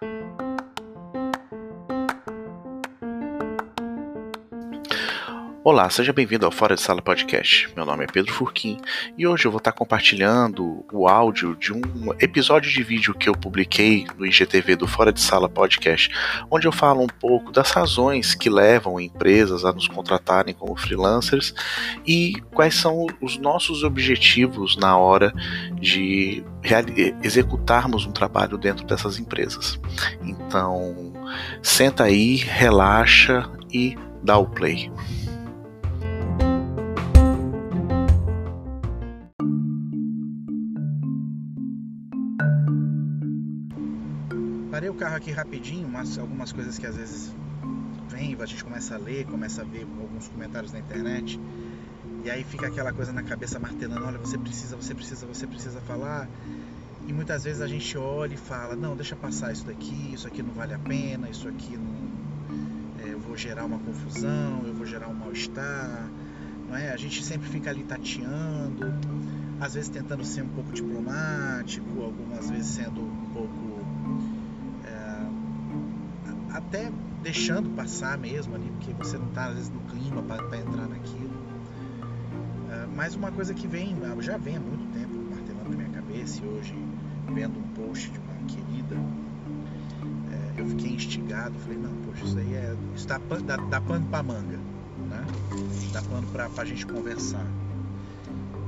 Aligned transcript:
Thank 0.00 0.12
you. 0.12 0.39
Olá, 5.62 5.90
seja 5.90 6.10
bem-vindo 6.10 6.46
ao 6.46 6.50
Fora 6.50 6.74
de 6.74 6.80
Sala 6.80 7.02
Podcast. 7.02 7.68
Meu 7.76 7.84
nome 7.84 8.04
é 8.04 8.06
Pedro 8.06 8.32
Furquim 8.32 8.78
e 9.18 9.26
hoje 9.26 9.44
eu 9.44 9.50
vou 9.50 9.58
estar 9.58 9.72
compartilhando 9.72 10.86
o 10.90 11.06
áudio 11.06 11.54
de 11.54 11.70
um 11.70 11.82
episódio 12.18 12.72
de 12.72 12.82
vídeo 12.82 13.12
que 13.12 13.28
eu 13.28 13.34
publiquei 13.34 14.06
no 14.16 14.24
IGTV 14.24 14.74
do 14.74 14.88
Fora 14.88 15.12
de 15.12 15.20
Sala 15.20 15.50
Podcast, 15.50 16.10
onde 16.50 16.66
eu 16.66 16.72
falo 16.72 17.02
um 17.02 17.06
pouco 17.06 17.52
das 17.52 17.70
razões 17.72 18.34
que 18.34 18.48
levam 18.48 18.98
empresas 18.98 19.62
a 19.62 19.70
nos 19.70 19.86
contratarem 19.86 20.54
como 20.54 20.74
freelancers 20.74 21.54
e 22.06 22.40
quais 22.54 22.74
são 22.74 23.06
os 23.20 23.36
nossos 23.36 23.84
objetivos 23.84 24.78
na 24.78 24.96
hora 24.96 25.30
de 25.74 26.42
executarmos 27.22 28.06
um 28.06 28.12
trabalho 28.12 28.56
dentro 28.56 28.86
dessas 28.86 29.18
empresas. 29.18 29.78
Então, 30.22 31.12
senta 31.62 32.04
aí, 32.04 32.36
relaxa 32.36 33.46
e 33.70 33.94
dá 34.22 34.38
o 34.38 34.46
play. 34.46 34.90
Parei 44.80 44.88
o 44.88 44.94
carro 44.94 45.16
aqui 45.16 45.30
rapidinho, 45.30 45.86
mas 45.86 46.16
algumas 46.16 46.52
coisas 46.52 46.78
que 46.78 46.86
às 46.86 46.96
vezes 46.96 47.34
vem, 48.08 48.34
a 48.40 48.46
gente 48.46 48.64
começa 48.64 48.94
a 48.94 48.98
ler, 48.98 49.26
começa 49.26 49.60
a 49.60 49.64
ver 49.64 49.86
alguns 50.00 50.26
comentários 50.26 50.72
na 50.72 50.78
internet, 50.78 51.38
e 52.24 52.30
aí 52.30 52.42
fica 52.42 52.68
aquela 52.68 52.90
coisa 52.90 53.12
na 53.12 53.22
cabeça 53.22 53.58
martelando, 53.58 54.06
olha, 54.06 54.16
você 54.16 54.38
precisa, 54.38 54.76
você 54.76 54.94
precisa, 54.94 55.26
você 55.26 55.46
precisa 55.46 55.82
falar. 55.82 56.26
E 57.06 57.12
muitas 57.12 57.44
vezes 57.44 57.60
a 57.60 57.66
gente 57.66 57.98
olha 57.98 58.32
e 58.32 58.38
fala, 58.38 58.74
não, 58.74 58.96
deixa 58.96 59.14
passar 59.14 59.52
isso 59.52 59.66
daqui, 59.66 60.14
isso 60.14 60.26
aqui 60.26 60.42
não 60.42 60.54
vale 60.54 60.72
a 60.72 60.78
pena, 60.78 61.28
isso 61.28 61.46
aqui 61.46 61.76
não. 61.76 63.04
É, 63.04 63.12
eu 63.12 63.20
vou 63.20 63.36
gerar 63.36 63.66
uma 63.66 63.78
confusão, 63.80 64.62
eu 64.64 64.72
vou 64.72 64.86
gerar 64.86 65.08
um 65.08 65.14
mal-estar. 65.14 66.08
Não 66.66 66.74
é? 66.74 66.90
A 66.90 66.96
gente 66.96 67.22
sempre 67.22 67.46
fica 67.50 67.68
ali 67.68 67.84
tateando, 67.84 68.94
às 69.60 69.74
vezes 69.74 69.90
tentando 69.90 70.24
ser 70.24 70.40
um 70.40 70.48
pouco 70.48 70.72
diplomático, 70.72 72.00
algumas 72.00 72.48
vezes 72.48 72.68
sendo 72.68 73.02
um 73.02 73.30
pouco 73.34 73.69
até 76.52 76.90
deixando 77.22 77.70
passar 77.70 78.18
mesmo 78.18 78.54
ali, 78.54 78.70
porque 78.70 78.92
você 78.92 79.18
não 79.18 79.28
está 79.28 79.46
às 79.46 79.54
vezes 79.54 79.70
no 79.70 79.80
clima 79.80 80.22
para 80.22 80.58
entrar 80.58 80.88
naquilo. 80.88 81.30
Uh, 81.30 82.88
mas 82.94 83.14
uma 83.14 83.30
coisa 83.30 83.52
que 83.54 83.66
vem, 83.66 83.96
já 84.20 84.36
vem 84.36 84.56
há 84.56 84.60
muito 84.60 84.92
tempo 84.92 85.14
martelando 85.30 85.70
na 85.70 85.76
minha 85.76 85.90
cabeça 85.90 86.40
e 86.44 86.48
hoje 86.48 86.74
vendo 87.32 87.58
um 87.58 87.68
post 87.74 88.10
de 88.10 88.18
uma 88.18 88.34
querida, 88.46 88.96
uh, 88.96 90.58
eu 90.58 90.66
fiquei 90.66 90.92
instigado, 90.92 91.58
falei, 91.58 91.78
não, 91.78 91.94
poxa, 92.06 92.24
isso 92.24 92.38
aí 92.38 92.54
é. 92.54 92.76
Isso 92.94 93.06
dá, 93.06 93.18
dá, 93.18 93.56
dá 93.56 93.80
pano 93.80 94.06
pra 94.06 94.22
manga, 94.22 94.58
né? 95.08 95.26
Dá 95.92 96.02
pano 96.02 96.26
pra, 96.28 96.48
pra 96.48 96.64
gente 96.64 96.86
conversar. 96.86 97.46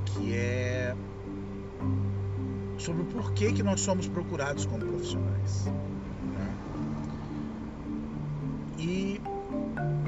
Que 0.04 0.34
é 0.34 0.94
sobre 2.78 3.02
o 3.02 3.06
porquê 3.06 3.52
que 3.52 3.62
nós 3.62 3.80
somos 3.80 4.08
procurados 4.08 4.66
como 4.66 4.84
profissionais. 4.84 5.68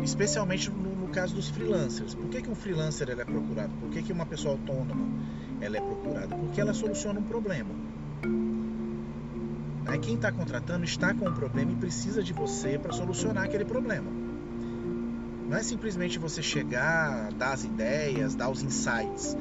Especialmente 0.04 0.70
no, 0.70 0.94
no, 0.94 1.08
caso 1.08 1.34
dos 1.34 1.48
freelancers. 1.48 2.14
Por 2.14 2.28
que, 2.28 2.42
que 2.42 2.50
um 2.50 2.54
freelancer 2.54 3.08
é 3.08 3.24
procurado? 3.24 3.72
Por 3.80 3.90
que, 3.90 4.02
que 4.02 4.12
uma 4.12 4.26
pessoa 4.26 4.54
autônoma 4.54 5.06
ela 5.60 5.76
é 5.76 5.80
procurada? 5.80 6.36
Porque 6.36 6.60
ela 6.60 6.74
soluciona 6.74 7.20
um 7.20 7.22
problema. 7.22 7.70
Aí 9.86 9.98
quem 9.98 10.14
está 10.14 10.32
contratando 10.32 10.84
está 10.84 11.14
com 11.14 11.28
um 11.28 11.32
problema 11.32 11.72
e 11.72 11.76
precisa 11.76 12.22
de 12.22 12.32
você 12.32 12.78
para 12.78 12.92
solucionar 12.92 13.44
aquele 13.44 13.64
problema. 13.64 14.10
Não 15.48 15.56
é 15.56 15.62
simplesmente 15.62 16.18
você 16.18 16.42
chegar, 16.42 17.30
dar 17.34 17.52
as 17.52 17.64
ideias, 17.64 18.34
dar 18.34 18.48
os 18.48 18.62
insights, 18.62 19.36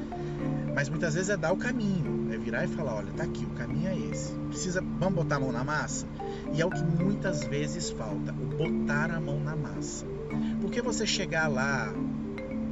mas 0.74 0.88
muitas 0.88 1.14
vezes 1.14 1.30
é 1.30 1.36
dar 1.36 1.52
o 1.52 1.56
caminho, 1.56 2.32
é 2.32 2.36
virar 2.36 2.64
e 2.64 2.68
falar, 2.68 2.94
olha, 2.94 3.12
tá 3.12 3.24
aqui, 3.24 3.44
o 3.44 3.50
caminho 3.50 3.88
é 3.88 3.98
esse. 4.10 4.32
Precisa, 4.48 4.82
vamos 5.00 5.14
botar 5.14 5.36
a 5.36 5.40
mão 5.40 5.50
na 5.50 5.64
massa? 5.64 6.06
E 6.52 6.60
é 6.60 6.66
o 6.66 6.70
que 6.70 6.84
muitas 6.84 7.42
vezes 7.44 7.90
falta, 7.90 8.32
o 8.32 8.46
botar 8.46 9.10
a 9.10 9.20
mão 9.20 9.40
na 9.40 9.56
massa. 9.56 10.13
Porque 10.60 10.80
você 10.82 11.06
chegar 11.06 11.48
lá 11.48 11.92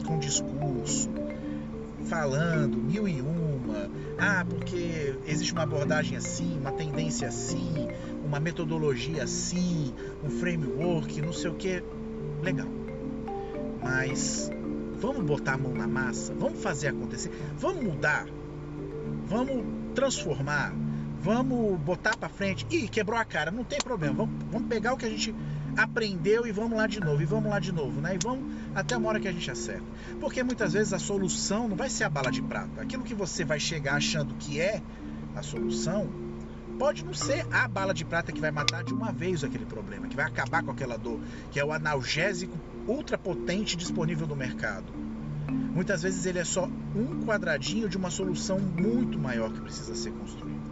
com 0.04 0.18
discurso, 0.18 1.08
falando 2.04 2.76
mil 2.76 3.08
e 3.08 3.20
uma, 3.20 3.90
ah, 4.18 4.44
porque 4.48 5.14
existe 5.26 5.52
uma 5.52 5.62
abordagem 5.62 6.16
assim, 6.16 6.58
uma 6.58 6.72
tendência 6.72 7.28
assim, 7.28 7.88
uma 8.24 8.40
metodologia 8.40 9.24
assim, 9.24 9.94
um 10.22 10.30
framework, 10.30 11.20
não 11.20 11.32
sei 11.32 11.50
o 11.50 11.54
que, 11.54 11.82
legal. 12.42 12.68
Mas 13.82 14.50
vamos 15.00 15.24
botar 15.24 15.54
a 15.54 15.58
mão 15.58 15.72
na 15.72 15.86
massa, 15.86 16.34
vamos 16.34 16.62
fazer 16.62 16.88
acontecer, 16.88 17.30
vamos 17.58 17.82
mudar, 17.82 18.26
vamos 19.26 19.64
transformar, 19.94 20.74
vamos 21.20 21.78
botar 21.80 22.16
para 22.16 22.28
frente. 22.28 22.66
Ih, 22.70 22.88
quebrou 22.88 23.18
a 23.18 23.24
cara, 23.24 23.50
não 23.50 23.64
tem 23.64 23.78
problema. 23.78 24.14
Vamos, 24.14 24.34
vamos 24.50 24.68
pegar 24.68 24.94
o 24.94 24.96
que 24.96 25.06
a 25.06 25.10
gente 25.10 25.34
aprendeu 25.76 26.46
e 26.46 26.52
vamos 26.52 26.76
lá 26.76 26.86
de 26.86 27.00
novo, 27.00 27.22
e 27.22 27.24
vamos 27.24 27.50
lá 27.50 27.58
de 27.58 27.72
novo, 27.72 28.00
né? 28.00 28.14
E 28.14 28.18
vamos 28.22 28.44
até 28.74 28.96
uma 28.96 29.08
hora 29.08 29.20
que 29.20 29.28
a 29.28 29.32
gente 29.32 29.50
acerta. 29.50 29.84
Porque 30.20 30.42
muitas 30.42 30.72
vezes 30.72 30.92
a 30.92 30.98
solução 30.98 31.68
não 31.68 31.76
vai 31.76 31.88
ser 31.88 32.04
a 32.04 32.10
bala 32.10 32.30
de 32.30 32.42
prata. 32.42 32.82
Aquilo 32.82 33.02
que 33.02 33.14
você 33.14 33.44
vai 33.44 33.60
chegar 33.60 33.94
achando 33.94 34.34
que 34.34 34.60
é 34.60 34.82
a 35.34 35.42
solução, 35.42 36.08
pode 36.78 37.04
não 37.04 37.14
ser 37.14 37.46
a 37.52 37.68
bala 37.68 37.94
de 37.94 38.04
prata 38.04 38.32
que 38.32 38.40
vai 38.40 38.50
matar 38.50 38.82
de 38.82 38.92
uma 38.92 39.12
vez 39.12 39.44
aquele 39.44 39.64
problema, 39.64 40.08
que 40.08 40.16
vai 40.16 40.26
acabar 40.26 40.62
com 40.62 40.70
aquela 40.70 40.96
dor, 40.96 41.20
que 41.50 41.60
é 41.60 41.64
o 41.64 41.72
analgésico 41.72 42.58
ultra 42.86 43.16
potente 43.16 43.76
disponível 43.76 44.26
no 44.26 44.34
mercado. 44.34 44.92
Muitas 45.48 46.02
vezes 46.02 46.26
ele 46.26 46.38
é 46.38 46.44
só 46.44 46.68
um 46.94 47.24
quadradinho 47.24 47.88
de 47.88 47.96
uma 47.96 48.10
solução 48.10 48.58
muito 48.58 49.18
maior 49.18 49.52
que 49.52 49.60
precisa 49.60 49.94
ser 49.94 50.12
construída. 50.12 50.71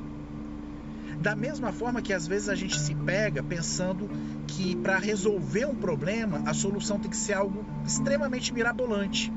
Da 1.20 1.36
mesma 1.36 1.70
forma 1.70 2.00
que 2.00 2.14
às 2.14 2.26
vezes 2.26 2.48
a 2.48 2.54
gente 2.54 2.78
se 2.78 2.94
pega 2.94 3.42
pensando 3.42 4.08
que 4.46 4.74
para 4.76 4.98
resolver 4.98 5.66
um 5.66 5.74
problema 5.74 6.42
a 6.46 6.54
solução 6.54 6.98
tem 6.98 7.10
que 7.10 7.16
ser 7.16 7.34
algo 7.34 7.64
extremamente 7.84 8.54
mirabolante, 8.54 9.30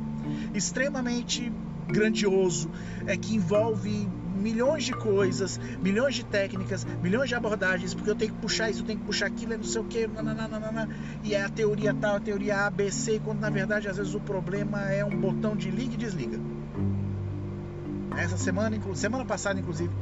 extremamente 0.54 1.52
grandioso, 1.88 2.72
é 3.06 3.18
que 3.18 3.36
envolve 3.36 4.08
milhões 4.34 4.86
de 4.86 4.94
coisas, 4.94 5.60
milhões 5.82 6.16
de 6.16 6.24
técnicas, 6.24 6.86
milhões 7.02 7.28
de 7.28 7.36
abordagens, 7.36 7.94
porque 7.94 8.10
eu 8.10 8.16
tenho 8.16 8.34
que 8.34 8.40
puxar 8.40 8.70
isso, 8.70 8.82
eu 8.82 8.86
tenho 8.86 9.00
que 9.00 9.06
puxar 9.06 9.28
aquilo, 9.28 9.54
é 9.54 9.58
não 9.58 9.64
sei 9.64 9.82
o 9.82 9.84
que, 9.84 10.10
e 11.24 11.34
é 11.34 11.44
a 11.44 11.50
teoria 11.50 11.94
tal, 11.94 12.16
a 12.16 12.20
teoria 12.20 12.66
A, 12.66 12.70
B, 12.70 12.90
C, 12.92 13.22
quando 13.24 13.40
na 13.40 13.50
verdade 13.50 13.90
às 13.90 13.98
vezes 13.98 14.16
o 14.16 14.22
problema 14.22 14.90
é 14.90 15.04
um 15.04 15.20
botão 15.20 15.56
de 15.56 15.70
liga 15.70 15.94
e 15.94 15.98
desliga. 15.98 16.40
Essa 18.18 18.38
semana, 18.38 18.78
semana 18.96 19.26
passada 19.26 19.60
inclusive, 19.60 19.94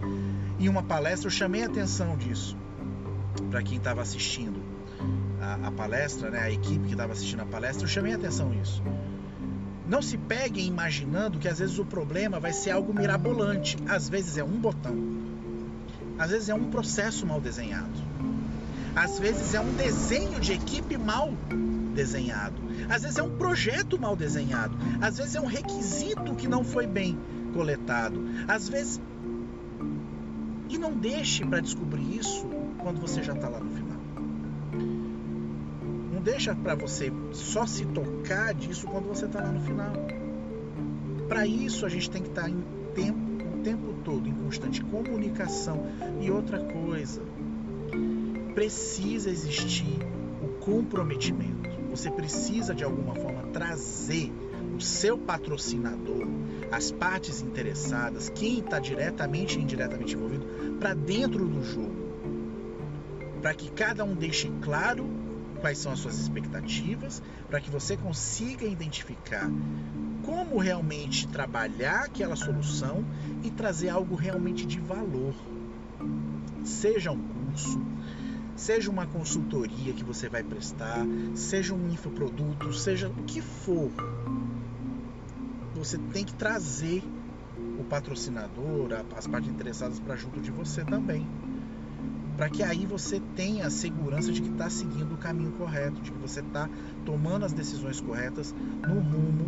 em 0.66 0.70
uma 0.70 0.84
palestra, 0.84 1.28
eu 1.28 1.32
chamei 1.32 1.64
a 1.64 1.66
atenção 1.66 2.16
disso 2.16 2.56
para 3.50 3.64
quem 3.64 3.78
estava 3.78 4.02
assistindo 4.02 4.62
a, 5.42 5.68
a, 5.68 5.72
palestra, 5.72 6.30
né, 6.30 6.40
a 6.40 6.52
equipe 6.52 6.86
que 6.86 6.94
estava 6.94 7.14
assistindo 7.14 7.42
a 7.42 7.46
palestra, 7.46 7.84
eu 7.84 7.90
chamei 7.90 8.14
a 8.14 8.16
atenção 8.16 8.54
isso. 8.54 8.84
Não 9.88 10.02
se 10.02 10.18
peguem 10.18 10.68
imaginando 10.68 11.40
que 11.40 11.48
às 11.48 11.60
vezes 11.60 11.80
o 11.80 11.84
problema 11.84 12.40
vai 12.40 12.54
ser 12.54 12.72
algo 12.72 12.94
mirabolante. 12.94 13.76
Às 13.90 14.08
vezes 14.08 14.38
é 14.38 14.44
um 14.44 14.60
botão. 14.60 14.96
Às 16.18 16.30
vezes 16.30 16.48
é 16.48 16.54
um 16.54 16.70
processo 16.70 17.26
mal 17.26 17.42
desenhado. 17.42 17.92
Às 18.96 19.20
vezes 19.20 19.54
é 19.54 19.60
um 19.60 19.74
desenho 19.74 20.40
de 20.40 20.54
equipe 20.54 20.98
mal 20.98 21.34
desenhado. 21.94 22.56
Às 22.90 23.02
vezes 23.02 23.18
é 23.18 23.24
um 23.24 23.36
projeto 23.36 24.00
mal 24.00 24.16
desenhado. 24.16 24.78
Às 25.02 25.18
vezes 25.18 25.36
é 25.36 25.42
um 25.42 25.46
requisito 25.46 26.36
que 26.36 26.48
não 26.48 26.64
foi 26.64 26.88
bem 26.88 27.18
coletado. 27.54 28.24
Às 28.48 28.70
vezes 28.70 29.02
e 30.72 30.78
não 30.78 30.94
deixe 30.94 31.46
para 31.46 31.60
descobrir 31.60 32.18
isso 32.18 32.48
quando 32.78 33.00
você 33.02 33.22
já 33.22 33.34
está 33.34 33.50
lá 33.50 33.60
no 33.60 33.70
final. 33.72 34.00
Não 36.14 36.22
deixa 36.22 36.56
para 36.56 36.76
você 36.76 37.12
só 37.34 37.66
se 37.66 37.86
tocar 37.86 38.54
disso 38.54 38.88
quando 38.88 39.08
você 39.08 39.26
está 39.26 39.42
lá 39.42 39.52
no 39.52 39.60
final. 39.62 39.92
Para 41.28 41.46
isso 41.46 41.86
a 41.86 41.90
gente 41.90 42.10
tem 42.10 42.22
que 42.22 42.30
estar 42.30 42.44
tá 42.44 42.50
em 42.50 42.64
tempo, 42.96 43.20
o 43.58 43.64
tempo 43.64 43.94
todo 44.04 44.28
em 44.30 44.34
constante 44.34 44.82
comunicação. 44.82 45.86
E 46.22 46.32
outra 46.32 46.60
coisa, 46.60 47.22
precisa 48.54 49.30
existir 49.30 50.00
o 50.42 50.48
comprometimento. 50.60 51.70
Você 51.90 52.10
precisa 52.10 52.74
de 52.74 52.84
alguma 52.84 53.16
forma 53.16 53.44
trazer 53.52 54.32
o 54.76 54.80
seu 54.80 55.18
patrocinador, 55.18 56.26
as 56.72 56.90
partes 56.90 57.42
interessadas, 57.42 58.30
quem 58.30 58.60
está 58.60 58.80
diretamente 58.80 59.60
e 59.60 59.62
indiretamente 59.62 60.16
envolvido, 60.16 60.46
para 60.80 60.94
dentro 60.94 61.48
do 61.48 61.64
jogo. 61.64 62.02
Para 63.42 63.54
que 63.54 63.70
cada 63.72 64.06
um 64.06 64.16
deixe 64.16 64.50
claro 64.62 65.10
quais 65.60 65.78
são 65.78 65.92
as 65.92 66.00
suas 66.00 66.18
expectativas, 66.18 67.22
para 67.50 67.60
que 67.60 67.70
você 67.70 67.98
consiga 67.98 68.66
identificar 68.66 69.50
como 70.24 70.58
realmente 70.58 71.28
trabalhar 71.28 72.06
aquela 72.06 72.36
solução 72.36 73.04
e 73.44 73.52
trazer 73.52 73.90
algo 73.90 74.16
realmente 74.16 74.66
de 74.66 74.80
valor. 74.80 75.34
Seja 76.64 77.12
um 77.12 77.20
curso, 77.20 77.82
seja 78.56 78.90
uma 78.90 79.06
consultoria 79.06 79.94
que 79.94 80.04
você 80.04 80.30
vai 80.30 80.44
prestar, 80.44 81.06
seja 81.36 81.74
um 81.74 81.90
infoproduto, 81.90 82.72
seja 82.74 83.10
o 83.10 83.24
que 83.24 83.42
for, 83.42 83.92
você 85.74 85.98
tem 85.98 86.26
que 86.26 86.34
trazer 86.34 87.04
o 87.80 87.84
patrocinador, 87.84 88.90
as 89.18 89.28
partes 89.28 89.50
interessadas 89.50 90.00
para 90.00 90.16
junto 90.16 90.40
de 90.40 90.52
você 90.52 90.84
também. 90.84 91.28
Para 92.36 92.50
que 92.50 92.64
aí 92.64 92.86
você 92.86 93.22
tenha 93.36 93.68
a 93.68 93.70
segurança 93.70 94.32
de 94.32 94.42
que 94.42 94.50
está 94.50 94.70
seguindo 94.70 95.14
o 95.14 95.18
caminho 95.18 95.52
correto, 95.52 96.02
de 96.02 96.12
que 96.12 96.18
você 96.18 96.40
está 96.40 96.70
tomando 97.06 97.46
as 97.46 97.54
decisões 97.54 98.02
corretas 98.02 98.54
no 98.88 99.00
rumo 99.00 99.48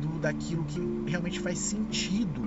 do, 0.00 0.18
daquilo 0.18 0.64
que 0.64 0.80
realmente 1.06 1.38
faz 1.38 1.58
sentido 1.58 2.42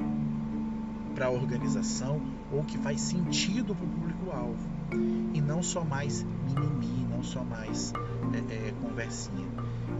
para 1.13 1.27
a 1.27 1.29
organização 1.29 2.21
ou 2.51 2.63
que 2.63 2.77
faz 2.77 2.99
sentido 2.99 3.73
para 3.73 3.85
o 3.85 3.89
público-alvo. 3.89 4.69
E 5.33 5.41
não 5.41 5.63
só 5.63 5.83
mais 5.83 6.23
mimimi, 6.23 7.07
não 7.09 7.23
só 7.23 7.43
mais 7.43 7.93
é, 8.33 8.53
é, 8.53 8.73
conversinha. 8.81 9.47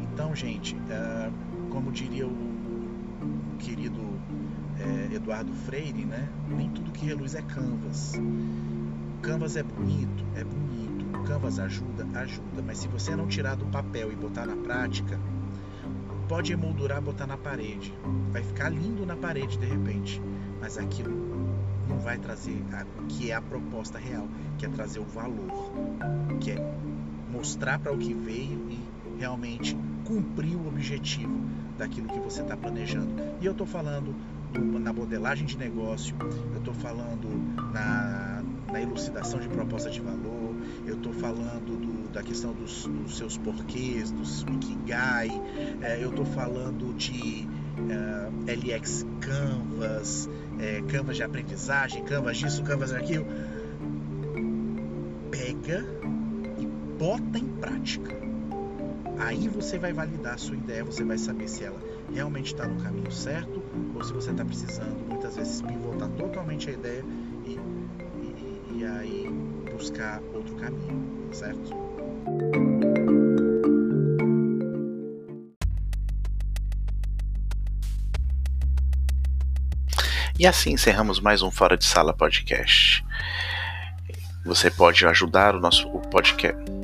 Então, 0.02 0.36
gente, 0.36 0.76
é, 0.90 1.32
como 1.70 1.92
diria 1.92 2.28
o 2.28 2.56
querido 3.56 4.02
é, 4.80 5.16
Eduardo 5.16 5.54
Freire, 5.54 6.06
né? 6.06 6.28
Nem 6.48 6.70
tudo 6.70 6.92
que 6.92 7.06
reluz 7.06 7.36
é 7.36 7.42
canvas. 7.42 8.14
Canvas 9.22 9.56
é 9.56 9.64
bonito, 9.64 10.24
é 10.36 10.44
bonito. 10.44 11.24
Canvas 11.26 11.60
ajuda, 11.60 12.08
ajuda. 12.20 12.62
Mas 12.66 12.80
se 12.80 12.88
você 12.88 13.16
não 13.16 13.28
tirar 13.28 13.56
do 13.56 13.66
papel 13.66 14.12
e 14.12 14.16
botar 14.16 14.46
na 14.46 14.56
prática, 14.56 15.20
pode 16.28 16.54
emoldurar, 16.54 17.02
botar 17.02 17.28
na 17.28 17.38
parede. 17.38 17.94
Vai 18.32 18.44
ficar 18.44 18.70
lindo 18.70 19.06
na 19.06 19.16
parede 19.16 19.58
de 19.58 19.66
repente, 19.66 20.22
mas 20.60 20.78
aquilo 20.78 21.16
não 21.88 22.00
vai 22.00 22.18
trazer 22.18 22.64
o 23.00 23.06
que 23.08 23.32
é 23.32 23.36
a 23.36 23.42
proposta 23.42 23.98
real, 23.98 24.28
que 24.58 24.66
é 24.66 24.70
trazer 24.70 25.00
o 25.00 25.06
valor, 25.06 25.72
que 26.40 26.52
é 26.52 26.76
mostrar 27.32 27.80
para 27.80 27.92
o 27.92 27.98
que 27.98 28.14
veio 28.14 28.70
e 28.70 28.80
realmente 29.20 29.78
cumprir 30.04 30.56
o 30.56 30.68
objetivo 30.68 31.65
daquilo 31.78 32.08
que 32.08 32.20
você 32.20 32.42
está 32.42 32.56
planejando. 32.56 33.14
E 33.42 33.46
eu 33.46 33.52
estou 33.52 33.68
falando 33.68 34.16
do, 34.54 34.80
na 34.80 34.94
modelagem 34.94 35.46
de 35.46 35.58
negócio, 35.58 36.16
eu 36.54 36.58
estou 36.58 36.74
falando 36.74 37.28
na, 37.74 38.44
na, 38.72 38.82
elucidação 38.82 39.40
de 39.40 39.50
proposta 39.50 39.90
de 39.90 40.00
valor, 40.00 40.56
eu 40.86 40.96
estou 40.96 41.14
falando 41.14 41.78
do, 41.78 42.12
da 42.12 42.24
questão 42.24 42.54
dos, 42.54 42.86
dos, 42.86 43.18
seus 43.18 43.38
porquês, 43.38 44.12
dos 44.12 44.44
Ikigai, 44.44 45.30
é, 45.82 46.02
eu 46.02 46.10
estou 46.10 46.26
falando 46.26 46.96
de 46.96 47.48
é, 48.48 48.56
LX 48.56 49.06
Canvas, 49.20 50.30
é, 50.60 50.82
Canvas 50.88 51.18
de 51.18 51.24
aprendizagem, 51.24 52.04
Canvas 52.04 52.38
disso, 52.38 52.64
Canvas 52.64 52.92
daquilo. 52.92 53.26
Pega 55.30 55.86
e 56.58 56.66
bota 56.98 57.38
em 57.38 57.48
prática. 57.60 58.25
Aí 59.20 59.48
você 59.48 59.78
vai 59.78 59.94
validar 59.94 60.34
a 60.34 60.38
sua 60.38 60.56
ideia, 60.56 60.84
você 60.84 61.04
vai 61.04 61.18
saber 61.18 61.48
se 61.48 61.64
ela 61.64 61.80
realmente 62.14 62.48
está 62.48 62.68
no 62.68 62.82
caminho 62.82 63.12
certo 63.12 63.64
ou 63.94 64.04
se 64.04 64.14
você 64.14 64.32
está 64.32 64.44
precisando 64.44 65.08
muitas 65.08 65.36
vezes 65.36 65.62
pivotar 65.62 66.10
totalmente 66.10 66.70
a 66.70 66.74
ideia 66.74 67.04
e, 67.46 67.52
e, 67.52 68.78
e 68.78 68.86
aí 68.86 69.30
buscar 69.72 70.22
outro 70.34 70.56
caminho, 70.56 71.30
certo? 71.32 71.72
E 80.38 80.46
assim 80.46 80.74
encerramos 80.74 81.22
mais 81.22 81.42
um 81.42 81.50
Fora 81.50 81.78
de 81.78 81.86
Sala 81.86 82.14
podcast. 82.14 83.06
Você 84.46 84.70
pode 84.70 85.06
ajudar 85.08 85.56
o 85.56 85.60
nosso 85.60 85.90
podcast 86.12 86.75